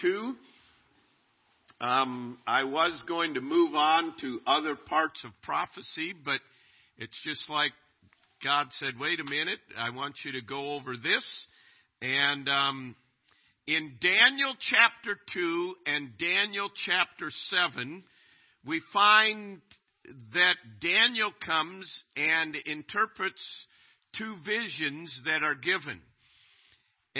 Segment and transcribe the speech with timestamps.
[0.00, 0.34] two.
[1.80, 6.40] Um, I was going to move on to other parts of prophecy, but
[6.98, 7.72] it's just like
[8.42, 11.46] God said, wait a minute, I want you to go over this.
[12.02, 12.96] And um,
[13.66, 17.30] in Daniel chapter 2 and Daniel chapter
[17.74, 18.02] 7,
[18.66, 19.60] we find
[20.34, 23.66] that Daniel comes and interprets
[24.16, 26.00] two visions that are given.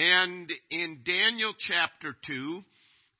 [0.01, 2.63] And in Daniel chapter 2,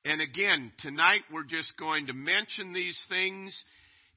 [0.05, 3.65] and again, tonight we're just going to mention these things.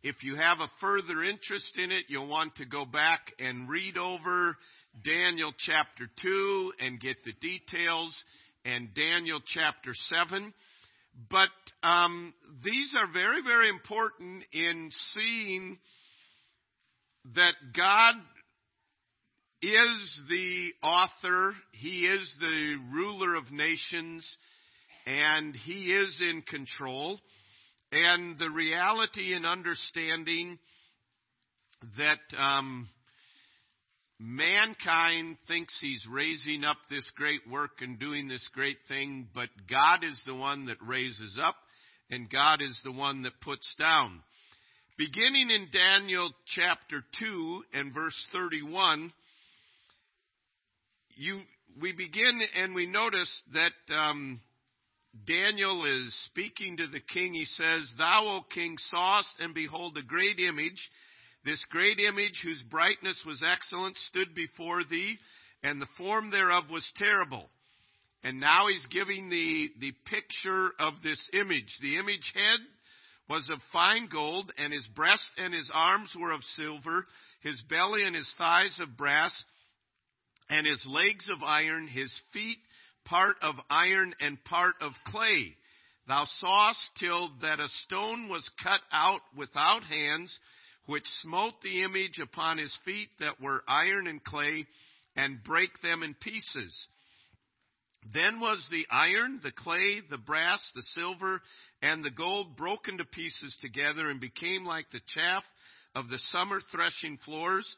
[0.05, 3.97] If you have a further interest in it, you'll want to go back and read
[3.97, 4.57] over
[5.05, 8.17] Daniel chapter 2 and get the details,
[8.65, 10.55] and Daniel chapter 7.
[11.29, 11.49] But
[11.83, 15.79] um, these are very, very important in seeing
[17.35, 18.15] that God
[19.63, 24.37] is the author, he is the ruler of nations,
[25.07, 27.19] and he is in control.
[27.93, 30.59] And the reality and understanding
[31.99, 32.89] that um,
[34.19, 40.01] mankind thinks he's raising up this great work and doing this great thing, but God
[40.03, 41.55] is the one that raises up,
[42.11, 44.23] and God is the one that puts down.
[44.99, 49.13] Beginning in Daniel chapter 2 and verse 31,
[51.17, 51.41] you,
[51.81, 54.41] we begin and we notice that um,
[55.27, 57.35] Daniel is speaking to the king.
[57.35, 60.79] He says, Thou, O king, sawest, and behold, a great image.
[61.45, 65.17] This great image, whose brightness was excellent, stood before thee,
[65.63, 67.49] and the form thereof was terrible.
[68.23, 71.67] And now he's giving the, the picture of this image.
[71.81, 72.61] The image head
[73.29, 77.05] was of fine gold, and his breast and his arms were of silver,
[77.43, 79.33] his belly and his thighs of brass,
[80.53, 82.59] and his legs of iron, his feet
[83.07, 85.57] part of iron and part of clay.
[86.07, 90.39] Thou sawest till that a stone was cut out without hands,
[90.87, 94.67] which smote the image upon his feet that were iron and clay,
[95.17, 96.89] and brake them in pieces.
[98.13, 101.41] Then was the iron, the clay, the brass, the silver,
[101.81, 105.45] and the gold broken to pieces together, and became like the chaff
[105.95, 107.75] of the summer threshing floors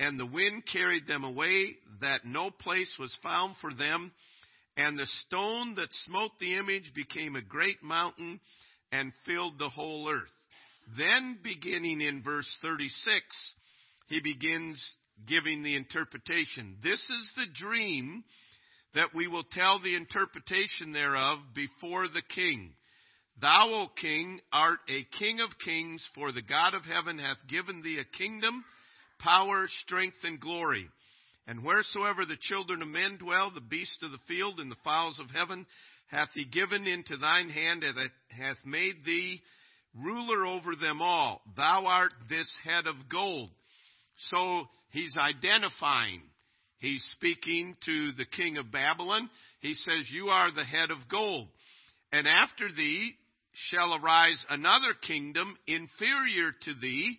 [0.00, 4.12] and the wind carried them away, that no place was found for them.
[4.76, 8.40] And the stone that smote the image became a great mountain
[8.90, 10.32] and filled the whole earth.
[10.98, 13.24] Then, beginning in verse 36,
[14.08, 14.96] he begins
[15.28, 16.76] giving the interpretation.
[16.82, 18.24] This is the dream
[18.94, 22.74] that we will tell the interpretation thereof before the king.
[23.40, 27.80] Thou, O king, art a king of kings, for the God of heaven hath given
[27.82, 28.64] thee a kingdom
[29.24, 30.86] power, strength, and glory.
[31.46, 35.18] And wheresoever the children of men dwell, the beasts of the field and the fowls
[35.18, 35.66] of heaven
[36.08, 37.98] hath he given into thine hand, and
[38.28, 39.40] hath made thee
[39.98, 41.40] ruler over them all.
[41.56, 43.50] Thou art this head of gold.
[44.30, 46.20] So he's identifying.
[46.78, 49.28] He's speaking to the king of Babylon.
[49.60, 51.48] He says, You are the head of gold.
[52.12, 53.12] And after thee
[53.54, 57.18] shall arise another kingdom inferior to thee,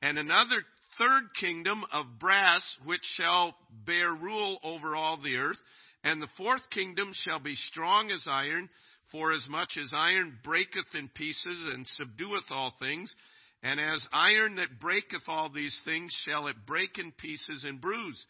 [0.00, 0.62] and another
[0.98, 3.54] third kingdom of brass, which shall
[3.86, 5.58] bear rule over all the earth.
[6.04, 8.68] And the fourth kingdom shall be strong as iron,
[9.10, 13.14] for as much as iron breaketh in pieces and subdueth all things,
[13.62, 18.24] and as iron that breaketh all these things shall it break in pieces and bruise.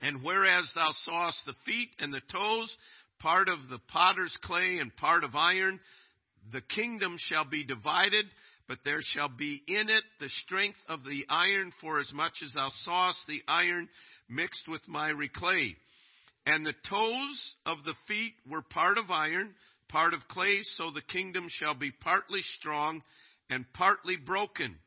[0.00, 2.74] And whereas thou sawest the feet and the toes,
[3.18, 5.78] part of the potter's clay and part of iron,
[6.52, 8.24] the kingdom shall be divided,
[8.68, 12.52] but there shall be in it the strength of the iron, for as much as
[12.52, 13.88] thou sawest the iron
[14.28, 15.76] mixed with myri clay.
[16.46, 19.54] And the toes of the feet were part of iron,
[19.88, 23.02] part of clay, so the kingdom shall be partly strong
[23.50, 24.78] and partly broken.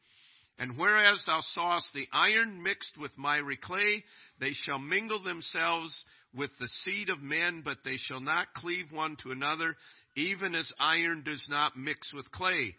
[0.57, 4.03] And whereas thou sawest the iron mixed with miry clay,
[4.39, 6.03] they shall mingle themselves
[6.33, 9.77] with the seed of men, but they shall not cleave one to another,
[10.17, 12.75] even as iron does not mix with clay.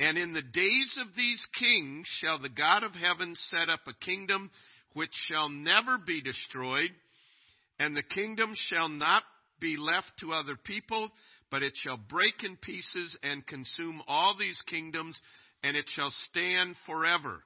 [0.00, 3.92] And in the days of these kings shall the God of heaven set up a
[4.04, 4.50] kingdom
[4.94, 6.90] which shall never be destroyed,
[7.78, 9.22] and the kingdom shall not
[9.60, 11.10] be left to other people,
[11.50, 15.20] but it shall break in pieces and consume all these kingdoms,
[15.62, 17.44] and it shall stand forever.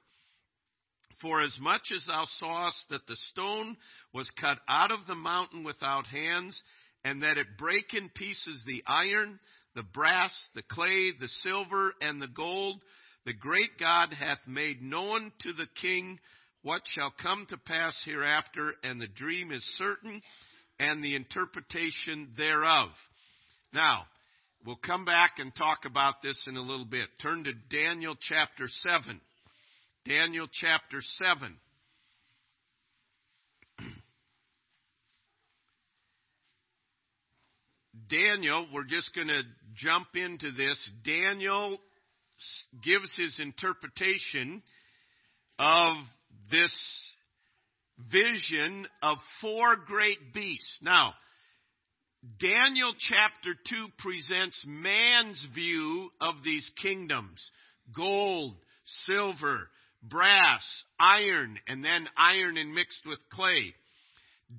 [1.21, 3.75] For as much as thou sawest that the stone
[4.13, 6.63] was cut out of the mountain without hands,
[7.03, 9.41] and that it brake in pieces the iron,
[9.75, 12.79] the brass, the clay, the silver, and the gold.
[13.25, 16.19] The great God hath made known to the king
[16.63, 20.21] what shall come to pass hereafter, and the dream is certain,
[20.79, 22.89] and the interpretation thereof.
[23.73, 24.03] Now,
[24.65, 27.07] we'll come back and talk about this in a little bit.
[27.21, 29.19] Turn to Daniel chapter 7.
[30.07, 31.55] Daniel chapter 7.
[38.09, 39.41] Daniel, we're just going to
[39.75, 40.89] jump into this.
[41.03, 41.77] Daniel
[42.83, 44.61] gives his interpretation
[45.57, 45.95] of
[46.51, 46.73] this
[48.11, 50.79] vision of four great beasts.
[50.83, 51.13] Now,
[52.39, 57.41] Daniel chapter 2 presents man's view of these kingdoms
[57.95, 58.55] gold,
[59.05, 59.69] silver,
[60.03, 63.73] brass, iron, and then iron and mixed with clay.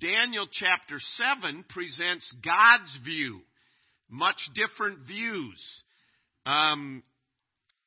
[0.01, 0.97] Daniel chapter
[1.41, 3.41] 7 presents God's view,
[4.11, 5.83] much different views.
[6.45, 7.03] Um,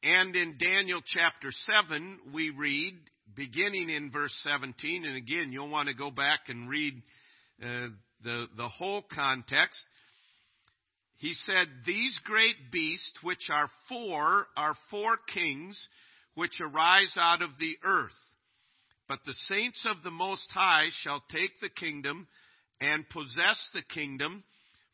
[0.01, 1.49] and in Daniel chapter
[1.81, 2.93] 7, we read,
[3.35, 6.93] beginning in verse 17, and again, you'll want to go back and read
[7.61, 7.87] uh,
[8.23, 9.85] the, the whole context.
[11.17, 15.89] He said, These great beasts, which are four, are four kings
[16.33, 18.13] which arise out of the earth.
[19.09, 22.27] But the saints of the Most High shall take the kingdom
[22.79, 24.43] and possess the kingdom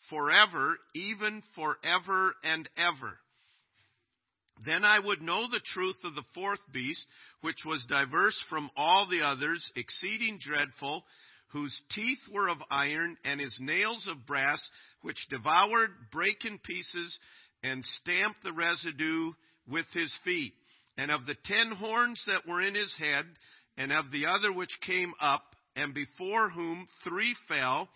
[0.10, 3.20] forever, even forever and ever.
[4.66, 7.06] Then I would know the truth of the fourth beast,
[7.42, 11.04] which was diverse from all the others, exceeding dreadful,
[11.50, 14.66] whose teeth were of iron and his nails of brass,
[15.02, 17.20] which devoured, brake in pieces,
[17.64, 19.34] and stamped the residue
[19.70, 20.54] with his feet.
[20.98, 23.26] And of the ten horns that were in his head,
[23.78, 25.44] and of the other which came up,
[25.76, 27.90] and before whom three fell,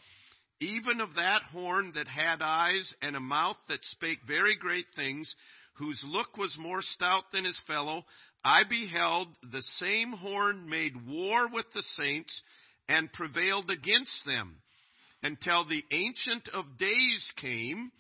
[0.60, 5.34] even of that horn that had eyes and a mouth that spake very great things,
[5.76, 8.04] whose look was more stout than his fellow,
[8.44, 12.42] I beheld the same horn made war with the saints
[12.90, 14.58] and prevailed against them
[15.24, 17.92] until the Ancient of Days came,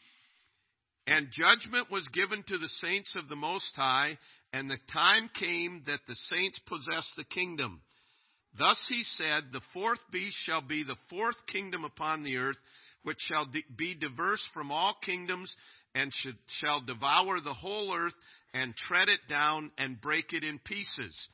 [1.07, 4.17] and judgment was given to the saints of the Most High,
[4.53, 7.81] and the time came that the saints possessed the kingdom.
[8.57, 12.57] Thus he said, The fourth beast shall be the fourth kingdom upon the earth,
[13.03, 13.47] which shall
[13.77, 15.55] be diverse from all kingdoms,
[15.93, 18.13] and should, shall devour the whole earth,
[18.53, 21.27] and tread it down, and break it in pieces.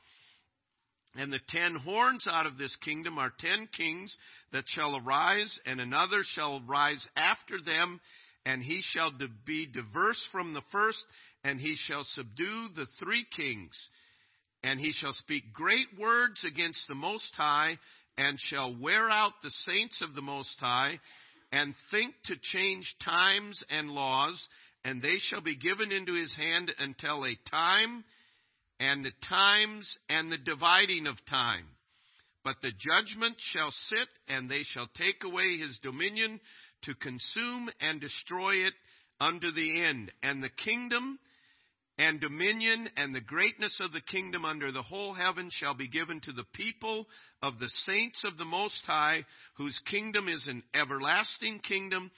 [1.14, 4.14] And the ten horns out of this kingdom are ten kings
[4.52, 7.98] that shall arise, and another shall rise after them,
[8.44, 9.10] and he shall
[9.46, 11.02] be diverse from the first,
[11.46, 13.88] and he shall subdue the three kings,
[14.64, 17.78] and he shall speak great words against the Most High,
[18.18, 20.98] and shall wear out the saints of the Most High,
[21.52, 24.48] and think to change times and laws,
[24.84, 28.02] and they shall be given into his hand until a time,
[28.80, 31.66] and the times, and the dividing of time.
[32.42, 36.40] But the judgment shall sit, and they shall take away his dominion
[36.82, 38.74] to consume and destroy it
[39.20, 40.10] unto the end.
[40.24, 41.20] And the kingdom
[41.98, 46.20] and dominion and the greatness of the kingdom under the whole heaven shall be given
[46.20, 47.06] to the people
[47.42, 49.24] of the saints of the Most High,
[49.56, 52.10] whose kingdom is an everlasting kingdom,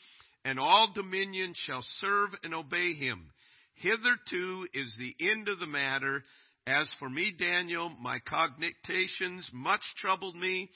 [0.45, 3.31] and all dominion shall serve and obey him.
[3.75, 6.25] Hitherto is the end of the matter.
[6.67, 10.69] As for me, Daniel, my cognitations much troubled me,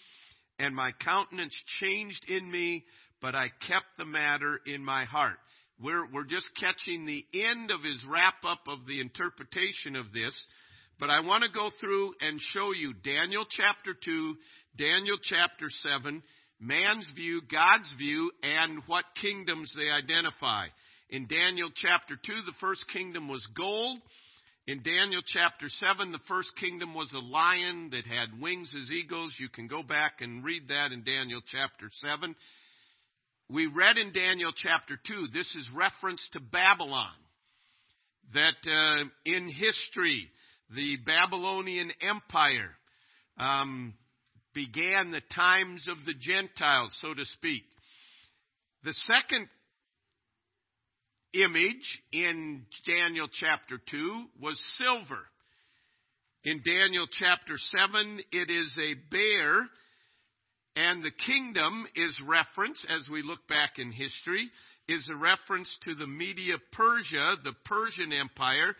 [0.61, 2.85] and my countenance changed in me,
[3.21, 5.39] but I kept the matter in my heart.
[5.81, 10.35] We're, we're just catching the end of his wrap up of the interpretation of this.
[11.01, 14.37] But I want to go through and show you Daniel chapter 2,
[14.77, 16.23] Daniel chapter 7,
[16.61, 20.67] man's view, God's view, and what kingdoms they identify.
[21.11, 23.99] In Daniel chapter 2, the first kingdom was gold.
[24.69, 29.35] In Daniel chapter 7, the first kingdom was a lion that had wings as eagles.
[29.41, 32.33] You can go back and read that in Daniel chapter 7
[33.53, 37.11] we read in Daniel chapter 2, this is reference to Babylon,
[38.33, 40.27] that uh, in history,
[40.75, 42.71] the Babylonian Empire
[43.39, 43.93] um,
[44.55, 47.63] began the times of the Gentiles, so to speak.
[48.85, 49.49] The second
[51.35, 55.21] image in Daniel chapter 2 was silver.
[56.45, 59.67] In Daniel chapter 7, it is a bear
[60.75, 64.51] and the kingdom is reference, as we look back in history,
[64.89, 68.75] is a reference to the Media Persia, the Persian Empire,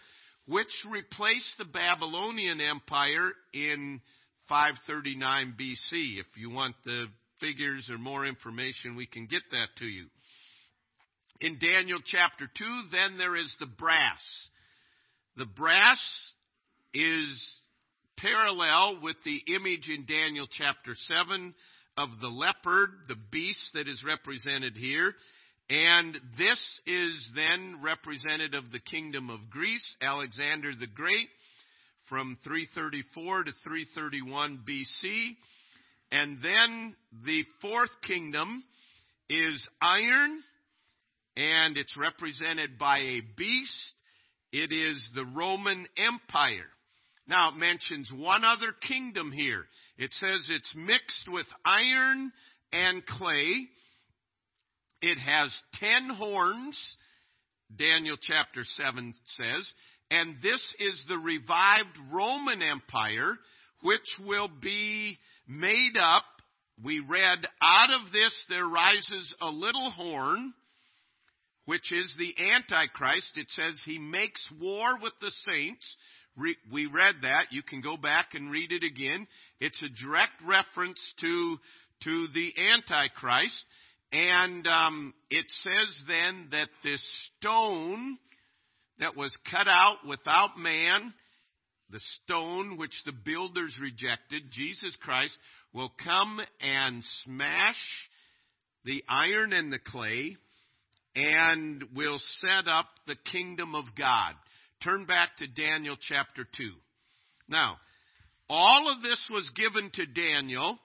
[0.47, 4.01] which replaced the Babylonian Empire in
[4.49, 6.19] 539 BC.
[6.19, 7.07] If you want the
[7.41, 10.07] figures or more information, we can get that to you.
[11.41, 14.49] In Daniel chapter 2, then there is the brass.
[15.37, 16.01] The brass
[16.95, 17.61] is
[18.19, 21.55] parallel with the image in Daniel chapter 7
[21.97, 25.15] of the leopard, the beast that is represented here.
[25.71, 31.29] And this is then represented of the kingdom of Greece, Alexander the Great,
[32.09, 35.29] from 334 to 331 BC.
[36.11, 38.65] And then the fourth kingdom
[39.31, 40.41] is iron,
[41.37, 43.95] and it's represented by a beast.
[44.53, 46.67] It is the Roman Empire.
[47.27, 49.65] Now it mentions one other kingdom here.
[49.97, 52.33] It says it's mixed with iron
[52.73, 53.67] and clay.
[55.03, 56.97] It has ten horns,
[57.75, 59.73] Daniel chapter 7 says,
[60.11, 63.35] and this is the revived Roman Empire,
[63.83, 65.17] which will be
[65.49, 66.25] made up.
[66.85, 70.53] We read, out of this there rises a little horn,
[71.65, 73.33] which is the Antichrist.
[73.37, 75.97] It says he makes war with the saints
[76.37, 77.47] Re- we read that.
[77.53, 79.27] You can go back and read it again.
[79.61, 81.57] It's a direct reference to,
[82.05, 83.65] to the Antichrist.
[84.13, 87.07] And um, it says then that this
[87.39, 88.19] stone
[88.99, 91.13] that was cut out without man,
[91.91, 95.37] the stone which the builders rejected, Jesus Christ,
[95.75, 97.79] will come and smash
[98.85, 100.37] the iron and the clay
[101.15, 104.33] and will set up the kingdom of God.
[104.83, 106.71] Turn back to Daniel chapter 2.
[107.49, 107.77] Now,
[108.51, 110.77] all of this was given to Daniel.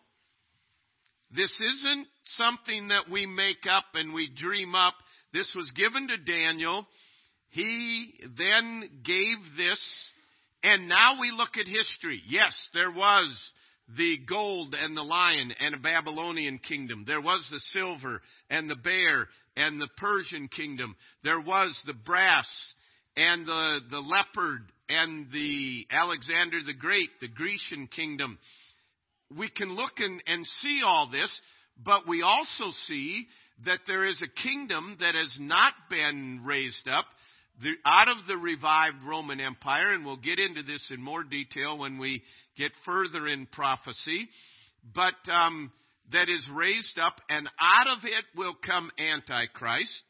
[1.36, 4.94] This isn't something that we make up and we dream up.
[5.34, 6.86] This was given to Daniel.
[7.50, 10.12] He then gave this,
[10.64, 12.22] and now we look at history.
[12.28, 13.52] Yes, there was
[13.98, 17.04] the gold and the lion and a Babylonian kingdom.
[17.08, 20.96] There was the silver and the bear and the Persian kingdom.
[21.24, 22.74] There was the brass
[23.18, 28.38] and the, the leopard and the Alexander the Great, the Grecian kingdom.
[29.36, 31.30] We can look and, and see all this,
[31.84, 33.26] but we also see
[33.66, 37.06] that there is a kingdom that has not been raised up
[37.62, 41.80] the, out of the revived Roman Empire, and we'll get into this in more detail
[41.80, 42.22] when we
[42.56, 44.28] get further in prophecy,
[44.96, 45.72] but um,
[46.12, 50.04] that is raised up, and out of it will come Antichrist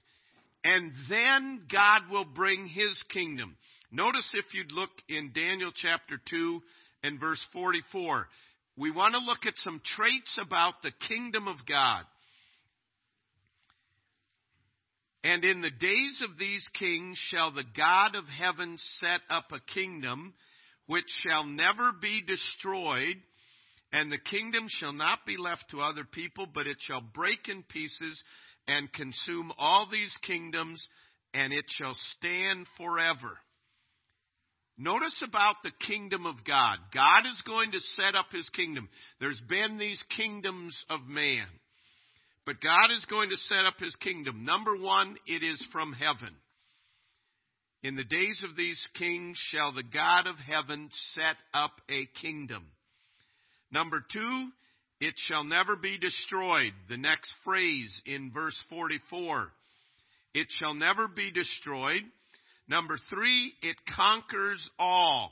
[0.67, 3.55] and then God will bring his kingdom.
[3.89, 6.61] Notice if you'd look in Daniel chapter 2
[7.03, 8.27] and verse 44.
[8.77, 12.03] We want to look at some traits about the kingdom of God.
[15.23, 19.73] And in the days of these kings shall the God of heaven set up a
[19.73, 20.33] kingdom
[20.87, 23.15] which shall never be destroyed,
[23.93, 27.63] and the kingdom shall not be left to other people, but it shall break in
[27.63, 28.21] pieces
[28.67, 30.85] and consume all these kingdoms,
[31.33, 33.37] and it shall stand forever.
[34.77, 36.77] Notice about the kingdom of God.
[36.93, 38.87] God is going to set up his kingdom.
[39.19, 41.47] There's been these kingdoms of man.
[42.45, 44.45] But God is going to set up his kingdom.
[44.45, 46.33] Number one, it is from heaven.
[47.83, 52.65] In the days of these kings shall the God of heaven set up a kingdom.
[53.71, 54.49] Number two,
[54.99, 56.73] it shall never be destroyed.
[56.89, 59.51] The next phrase in verse 44.
[60.33, 62.01] It shall never be destroyed.
[62.67, 65.31] Number three, it conquers all.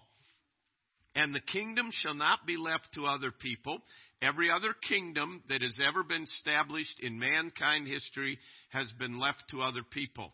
[1.15, 3.79] And the kingdom shall not be left to other people.
[4.22, 8.38] Every other kingdom that has ever been established in mankind history
[8.69, 10.34] has been left to other people.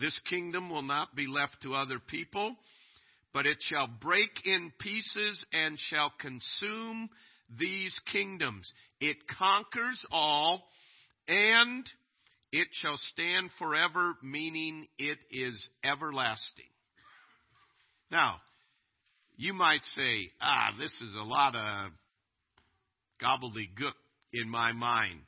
[0.00, 2.56] This kingdom will not be left to other people,
[3.32, 7.08] but it shall break in pieces and shall consume
[7.58, 8.70] these kingdoms.
[9.00, 10.64] It conquers all
[11.28, 11.84] and
[12.52, 16.70] it shall stand forever, meaning it is everlasting.
[18.10, 18.36] Now,
[19.36, 21.90] you might say, ah, this is a lot of
[23.20, 23.94] gobbledygook
[24.32, 25.20] in my mind.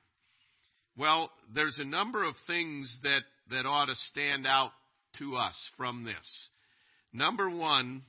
[0.96, 4.70] Well, there's a number of things that, that ought to stand out
[5.18, 6.48] to us from this.
[7.12, 8.02] Number one,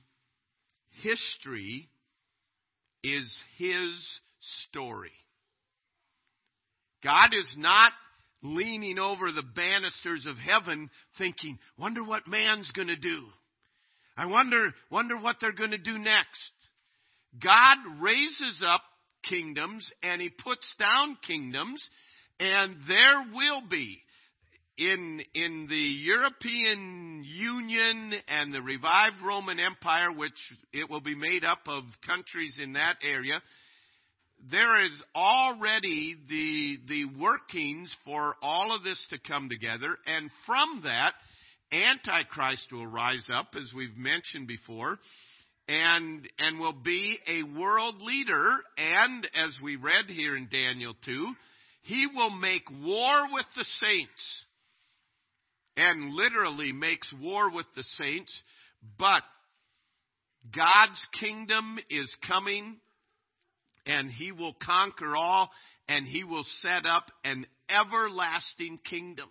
[1.02, 1.88] history
[3.08, 4.20] is his
[4.68, 5.12] story.
[7.02, 7.92] God is not
[8.42, 13.24] leaning over the banisters of heaven thinking, wonder what man's going to do.
[14.16, 16.52] I wonder, wonder what they're going to do next.
[17.42, 18.80] God raises up
[19.28, 21.86] kingdoms and he puts down kingdoms,
[22.40, 23.98] and there will be
[24.78, 30.38] in, in the European Union and the revived Roman Empire, which
[30.72, 33.42] it will be made up of countries in that area,
[34.50, 39.96] there is already the, the workings for all of this to come together.
[40.06, 41.14] And from that,
[41.72, 44.96] Antichrist will rise up, as we've mentioned before,
[45.66, 48.48] and, and will be a world leader.
[48.76, 51.32] And as we read here in Daniel 2,
[51.82, 54.44] he will make war with the saints
[55.78, 58.36] and literally makes war with the saints,
[58.98, 59.22] but
[60.54, 62.76] God's kingdom is coming
[63.86, 65.48] and he will conquer all
[65.88, 69.28] and he will set up an everlasting kingdom.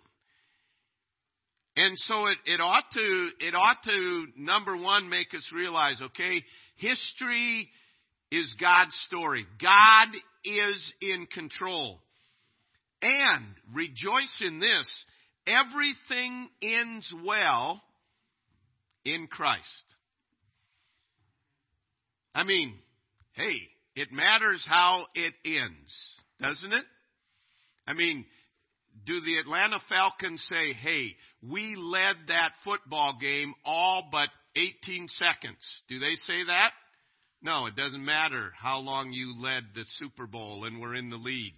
[1.76, 6.42] And so it, it ought to, it ought to, number one, make us realize, okay,
[6.76, 7.68] history
[8.32, 9.44] is God's story.
[9.60, 10.14] God
[10.44, 12.00] is in control.
[13.02, 15.04] And rejoice in this
[15.46, 17.82] Everything ends well
[19.04, 19.84] in Christ.
[22.34, 22.74] I mean,
[23.32, 23.56] hey,
[23.94, 26.84] it matters how it ends, doesn't it?
[27.86, 28.26] I mean,
[29.06, 35.56] do the Atlanta Falcons say, hey, we led that football game all but 18 seconds?
[35.88, 36.72] Do they say that?
[37.40, 41.16] No, it doesn't matter how long you led the Super Bowl and were in the
[41.16, 41.54] lead.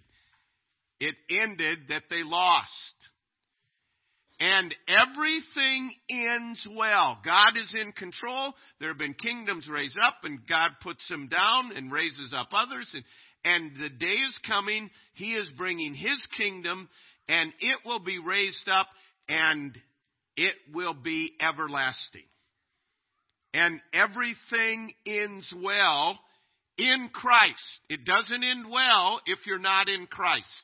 [0.99, 2.95] It ended that they lost
[4.41, 7.19] and everything ends well.
[7.23, 8.53] God is in control.
[8.79, 12.89] There have been kingdoms raised up, and God puts them down and raises up others.
[12.95, 13.03] And,
[13.45, 14.89] and the day is coming.
[15.13, 16.89] He is bringing His kingdom,
[17.29, 18.87] and it will be raised up,
[19.29, 19.77] and
[20.35, 22.25] it will be everlasting.
[23.53, 26.17] And everything ends well
[26.79, 27.79] in Christ.
[27.89, 30.63] It doesn't end well if you're not in Christ.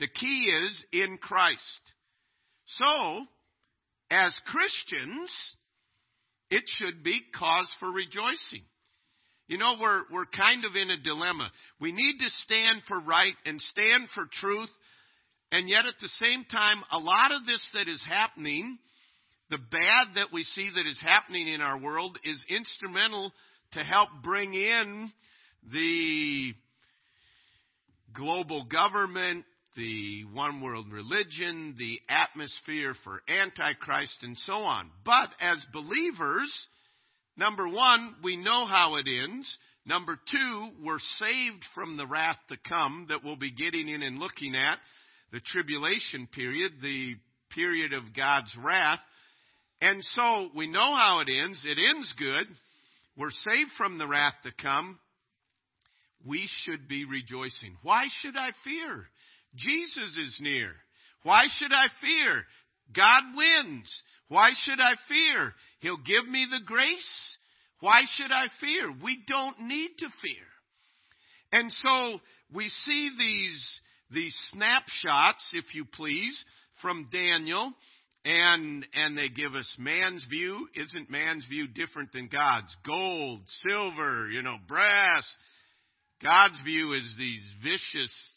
[0.00, 1.80] The key is in Christ.
[2.66, 3.20] So,
[4.10, 5.30] as Christians,
[6.50, 8.62] it should be cause for rejoicing.
[9.46, 11.48] You know, we're, we're kind of in a dilemma.
[11.80, 14.70] We need to stand for right and stand for truth.
[15.52, 18.78] And yet at the same time, a lot of this that is happening,
[19.50, 23.30] the bad that we see that is happening in our world is instrumental
[23.72, 25.12] to help bring in
[25.72, 26.52] the
[28.12, 29.44] global government
[29.76, 34.90] the one world religion, the atmosphere for Antichrist, and so on.
[35.04, 36.68] But as believers,
[37.36, 39.56] number one, we know how it ends.
[39.84, 44.18] Number two, we're saved from the wrath to come that we'll be getting in and
[44.18, 44.78] looking at
[45.30, 47.14] the tribulation period, the
[47.54, 49.00] period of God's wrath.
[49.82, 51.62] And so we know how it ends.
[51.66, 52.46] It ends good.
[53.16, 54.98] We're saved from the wrath to come.
[56.26, 57.76] We should be rejoicing.
[57.82, 59.04] Why should I fear?
[59.56, 60.70] Jesus is near.
[61.22, 62.42] Why should I fear?
[62.94, 64.02] God wins.
[64.28, 65.52] Why should I fear?
[65.80, 67.36] He'll give me the grace.
[67.80, 68.92] Why should I fear?
[69.02, 70.46] We don't need to fear.
[71.60, 72.18] And so
[72.52, 76.42] we see these, these snapshots, if you please,
[76.82, 77.72] from Daniel,
[78.24, 80.68] and, and they give us man's view.
[80.74, 82.74] Isn't man's view different than God's?
[82.84, 85.24] Gold, silver, you know, brass.
[86.22, 88.32] God's view is these vicious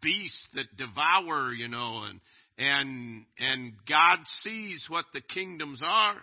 [0.00, 2.20] beasts that devour, you know, and
[2.58, 6.14] and and God sees what the kingdoms are.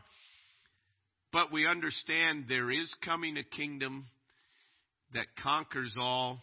[1.32, 4.06] But we understand there is coming a kingdom
[5.14, 6.40] that conquers all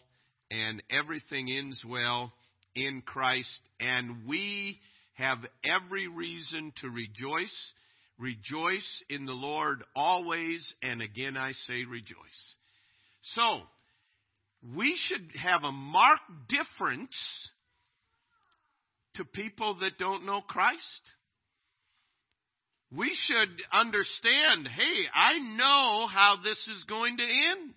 [0.51, 2.31] and everything ends well
[2.75, 4.79] in Christ and we
[5.15, 7.73] have every reason to rejoice.
[8.19, 12.55] Rejoice in the Lord always and again I say rejoice.
[13.33, 13.61] So,
[14.75, 17.49] we should have a marked difference
[19.15, 21.01] to people that don't know Christ.
[22.95, 27.73] We should understand hey, I know how this is going to end,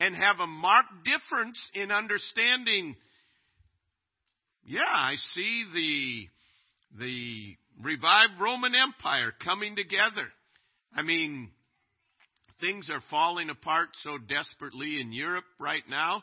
[0.00, 2.96] and have a marked difference in understanding.
[4.64, 6.28] Yeah, I see
[6.98, 10.26] the, the revived Roman Empire coming together.
[10.94, 11.50] I mean,
[12.60, 16.22] Things are falling apart so desperately in Europe right now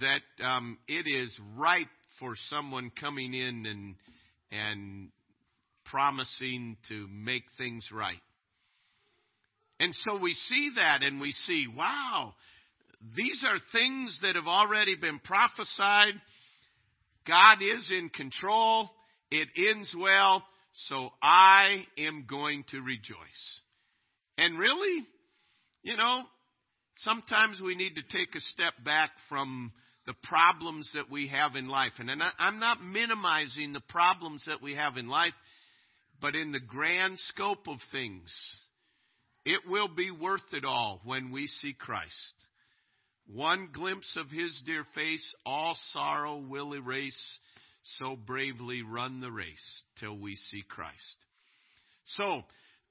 [0.00, 1.88] that um, it is ripe
[2.20, 3.94] for someone coming in and
[4.52, 5.08] and
[5.86, 8.20] promising to make things right.
[9.80, 12.34] And so we see that and we see, wow,
[13.16, 16.14] these are things that have already been prophesied.
[17.26, 18.88] God is in control.
[19.32, 20.44] It ends well.
[20.86, 23.60] So I am going to rejoice.
[24.38, 25.04] And really,
[25.84, 26.22] you know,
[26.96, 29.70] sometimes we need to take a step back from
[30.06, 31.92] the problems that we have in life.
[31.98, 35.34] And I'm not minimizing the problems that we have in life,
[36.22, 38.32] but in the grand scope of things,
[39.44, 42.34] it will be worth it all when we see Christ.
[43.26, 47.38] One glimpse of his dear face, all sorrow will erase.
[47.98, 51.16] So bravely run the race till we see Christ.
[52.06, 52.42] So,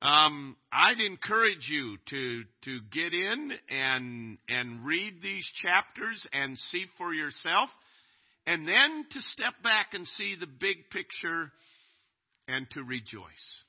[0.04, 6.88] um, I'd encourage you to to get in and and read these chapters and see
[6.98, 7.70] for yourself,
[8.46, 11.54] and then to step back and see the big picture,
[12.50, 13.64] and to rejoice.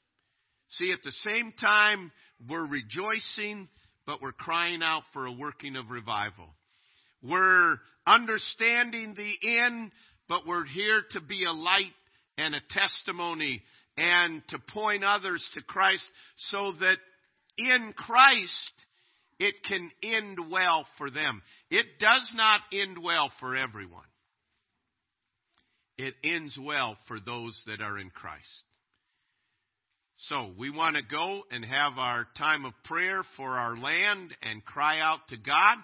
[0.70, 2.10] See, at the same time,
[2.50, 3.68] we're rejoicing,
[4.04, 6.48] but we're crying out for a working of revival.
[7.22, 7.76] We're
[8.08, 9.92] understanding the end,
[10.28, 11.92] but we're here to be a light
[12.36, 13.62] and a testimony
[13.96, 16.04] and to point others to Christ
[16.36, 16.96] so that
[17.56, 18.72] in Christ
[19.38, 21.42] it can end well for them.
[21.70, 24.02] It does not end well for everyone.
[25.96, 28.64] It ends well for those that are in Christ.
[30.18, 34.64] So we want to go and have our time of prayer for our land and
[34.64, 35.76] cry out to God.